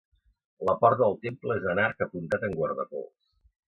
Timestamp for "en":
1.75-1.85